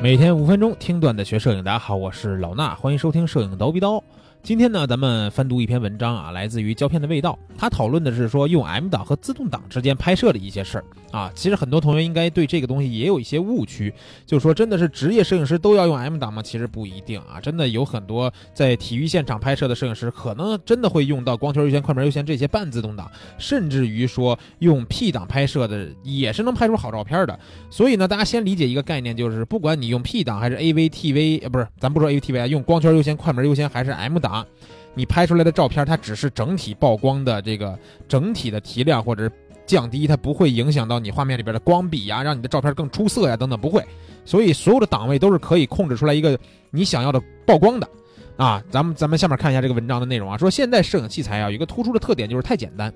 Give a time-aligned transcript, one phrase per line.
[0.00, 4.00] 每天五分钟听段子学摄影，大家好，我是老衲，欢迎收听摄影叨逼叨。
[4.40, 7.38] 今天呢，咱们翻读一篇文章啊，来自于胶片的味道。
[7.58, 11.30] 他讨论的是说用 M 档和自动挡之间拍摄的一些事儿啊。
[11.34, 13.92] 其实很多同学应该对这个东西也有一些误区，
[14.24, 16.40] 就是说真的是职业摄影师都要用 M 档吗？
[16.40, 17.38] 其实不一定啊。
[17.42, 27.38] 真的有很多在体育现场拍摄的摄影师，可能真的会用到光圈优先、快门优先这些半自动档，甚至于说用 P 档拍摄的也是能拍出好照片的。
[27.68, 34.27] 所以呢，大家先理解一个概念，就是不管你用 P 档还是 AVTV，呃，不是，咱不说 AVTV 啊，用光圈优先、快门优先还是 M 档。
[34.28, 34.46] 啊
[34.94, 39.30] 你拍出来的照片，它只是整体曝光的这个整体的提亮或者
[39.64, 43.84] 降低，它不会影响到你画面里边的光比呀，让你的照片更出色呀等等，不会。
[44.24, 46.38] 所以所有的档位都是可以控制出来一个
[46.70, 47.88] 你想要的曝光的
[48.36, 48.62] 啊。
[48.70, 52.92] 咱们咱们下面看一下这个文章的内容啊，说现在摄影器材啊有一个突出的特点就是太简单。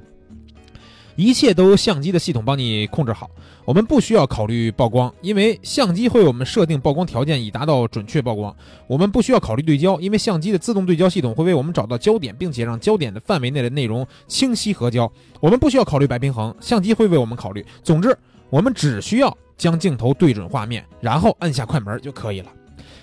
[1.16, 3.30] 一切都由相机的系统帮你控制好，
[3.65, 8.54] 我们不需要考虑曝光，因为相机会为我们设定曝光条件以达到准确曝光。
[8.87, 15.10] 我们不需要考虑对焦，因为相机的自动对焦系统会为我们找到焦点，并且让焦点的范围内的内容清晰合焦。
[15.41, 17.65] 我们不需要考虑白平衡，相机会为我们考虑。
[17.82, 18.16] 总之，
[18.49, 22.51] 我们只需要将镜头对准画面，然后按下快门就可以了。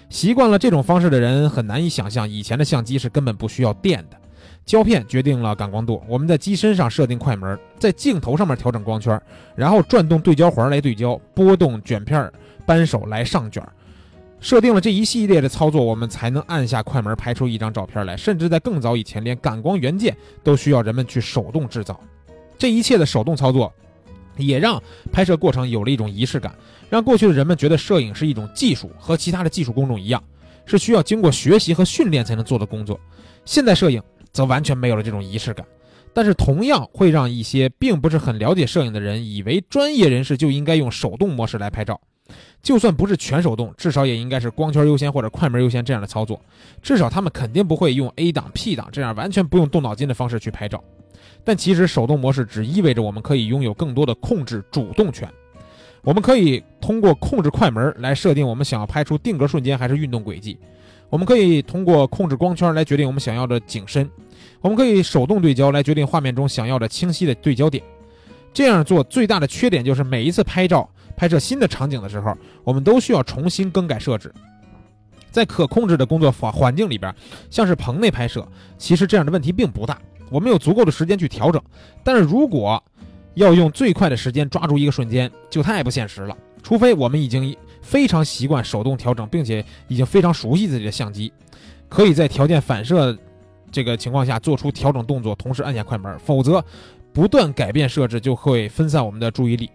[0.09, 4.17] 习惯了这种方式的人很难以想象，以前的相机是根本不需要电的。
[4.65, 9.19] 胶片决定了感光度，我们在机身上设定快门，在镜头上面调整光圈，
[9.55, 12.31] 然后转动对焦环来对焦，拨动卷片
[12.67, 13.63] 扳手来上卷。
[14.39, 18.15] 设定了这一系列的操作，我们才能按下快门拍出一张照片来。
[18.15, 21.99] 甚至在更早以前，连感光元件都需要人们去手动制造。
[22.57, 23.73] 这一切的手动操作，
[24.37, 26.53] 也让拍摄过程有了一种仪式感，
[26.89, 30.23] 让过去的人们觉得摄影是一种技术，和其他的技术工种一样，
[30.65, 32.99] 是需要经过学习和训练才能做的工作。
[33.45, 33.99] 现代摄影。
[34.31, 35.65] 则完全没有了这种仪式感，
[36.13, 41.99] 但是同样会让一些并不是很了解摄影的人以为专业人士就应该用手动模式来拍照。
[42.61, 46.39] 就算不是全手动，至少也应该是光圈优先或者快门优先这样的操作。
[46.81, 50.83] 至少他们肯定不会用 A 档、P 档这样完全不用动脑筋的方式去拍照。
[51.43, 55.27] 但其实手动模式只意味着我们可以拥有更多的控制主动权。
[56.03, 60.59] 我们可以通过控制快门来设定我们想要拍出定格瞬间还是运动轨迹。
[61.09, 64.09] 我们可以通过控制光圈来决定我们想要的景深，
[64.61, 67.83] 我们可以手动对焦来决定画面中想要的清晰的对焦点。
[68.53, 74.33] 这样做最大的缺点就是每一次拍照拍摄新的场景的时候，我们都需要重新更改设置。
[75.31, 77.13] 在可控制的工作环环境里边，
[77.51, 78.47] 像是棚内拍摄，
[78.77, 79.99] 其实这样的问题并不大，
[80.31, 81.61] 我们有足够的时间去调整。
[82.03, 82.83] 但是如果
[83.35, 86.35] 要用最快的时间抓住一个瞬间，就太不现实了。
[86.63, 91.31] 除非我们已经非常习惯手动调整，并且已经非常熟悉自己的相机，
[91.87, 93.17] 可以在条件反射
[93.71, 96.17] 这个情况下做出调整动作，同时按下快门。
[96.19, 96.63] 否则，
[97.13, 99.69] 不断改变设置就会分散我们的注意力。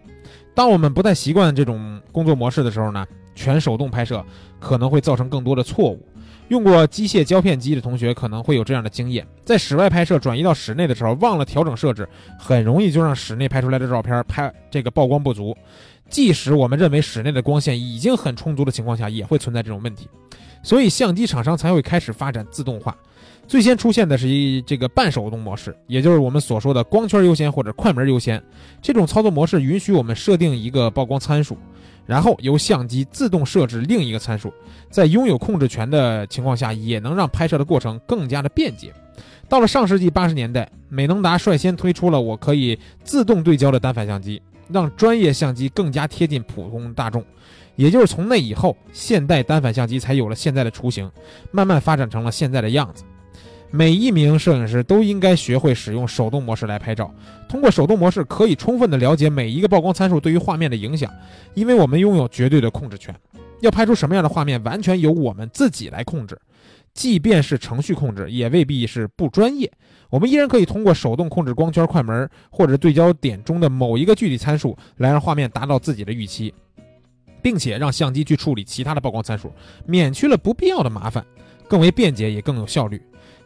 [0.53, 3.05] 当我们不太习惯这种工作模式的时候呢，
[3.35, 4.23] 全手动拍摄
[4.59, 6.01] 可能会造成更多的错误。
[6.49, 12.07] 用过机械胶片机的同学可能会有这样的经验：在室外拍摄转移到室内的时候，忘了调整设置，
[12.37, 15.55] 很容易就让室内拍出来的照片拍这个曝光不足。
[16.07, 20.07] 即使我们认为室内的光线已经很充足的情况下，也会存在这种问题，
[20.61, 22.95] 所以相机厂商才会开始发展自动化。
[23.47, 28.41] 最先出现的是一这个半手动模式，也就是我们所说的光圈优先或者快门优先。
[28.83, 31.57] 这种操作模式允许我们设定一个曝光参数，
[32.05, 34.53] 然后由相机自动设置另一个参数，
[34.89, 38.93] 在拥有控制权的情况下，也能让拍摄的过程更加的便捷。
[39.47, 44.41] 到了上世纪八十年代，美能达率先推出了我可以自动对焦的单反相机。
[44.67, 47.23] 让专业相机更加贴近普通大众，
[47.75, 51.07] 也就是从那以后，现代单反相机才有了现在的雏形，
[51.51, 53.03] 慢慢发展成了现在的样子。
[53.75, 57.13] 每一名摄影师都应该学会使用手动模式来拍照。
[57.49, 61.13] 通过手动模式，可以充分的了解每一个曝光参数对于画面的影响，
[61.55, 63.13] 因为我们拥有绝对的控制权。
[63.59, 66.39] 要拍出什么样的画面，完全由我们自己来控制。
[66.93, 69.69] 即便是程序控制，也未必是不专业。
[70.09, 76.53] 我们依然可以通过手动控制光圈、快门或者对焦点中的某一个具体参数，来让画面达到自己的预期，
[77.41, 79.51] 并且让相机去处理其他的曝光参数，
[79.85, 81.25] 免去了不必要的麻烦，
[81.67, 83.01] 更为便捷也更有效率。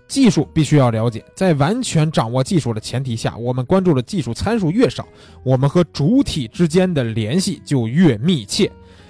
[0.09, 5.07] 技术必须要了解，在完全掌握技术的前提下，我们关注的技术参数越少，
[5.43, 8.69] 我们和主体之间的联系就越密切。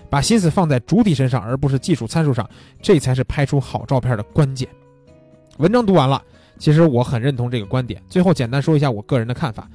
[0.10, 2.48] 把心思放在主体身上，而不是技术参数上，
[2.82, 4.68] 这才是拍出好照片的关键。
[5.58, 6.22] 文章读完了，
[6.58, 8.02] 其实我很认同这个观点。
[8.10, 9.70] 最后简单说一下我个人的看法：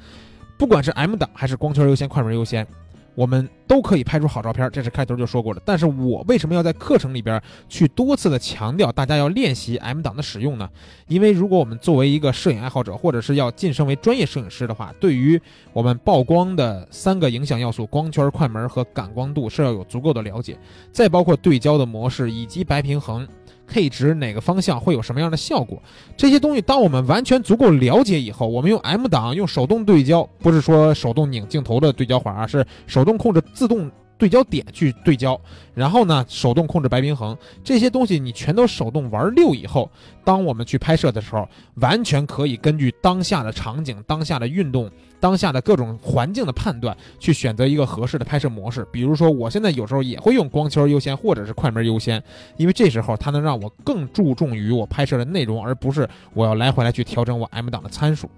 [0.58, 2.66] 不管是 M 档还是光圈优先、快门优先，
[3.14, 5.62] 我们都可以拍出好照片，这是开头就说过的。
[5.64, 10.69] 但是我为什么要在课程里边去多次的强调大家要练习 M 档的使用呢？
[11.08, 15.40] 因为如果我们作为一个摄影爱好者，或者是要晋升为专业摄影师的话，对于
[15.72, 20.58] 我们曝光的三个影响要素——光圈、快门和感光度，是要有足够的了解。
[20.93, 23.26] 再包括对焦的模式以及白平衡。
[23.66, 25.82] K 值哪个方向会有什么样的效果？
[26.16, 33.90] 这些东西，当我们完全足够了解以后，我们用 M 档用手动对焦，不是说手动拧镜头的对焦环啊，是手动控制自动。
[34.16, 35.40] 对焦点去对焦，
[35.75, 39.90] 然后呢，手动控制白平衡这些东西，你全都手动玩溜以后，
[40.25, 48.87] 当我们去拍摄的时候，完全可以根据当下的场景、当下的运动、当下的各种环境的判断，去选择一个合适的拍摄模式。
[48.93, 52.22] 比如说，我现在有时候也会用光圈优先或者是快门优先，
[52.56, 58.31] 因为这时候它能让我更注重于我拍摄的内容，而不是我要来回来去调整我 M 档的参数。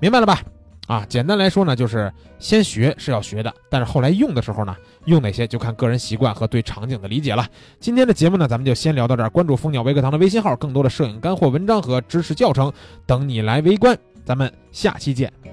[0.00, 0.42] 明白了吧？
[0.90, 7.46] 啊，简单来说呢，就是先学是要学的，但是后来用的时候呢，用哪些就看个人习惯和对场景的理解了。
[7.78, 9.30] 今天的节目呢，咱们就先聊到这儿。
[9.30, 12.72] 关注蜂鸟微课堂的微信号，更多的摄影干货文章和知识教程
[13.06, 13.96] 等你来围观。
[14.24, 15.49] 咱们下期见。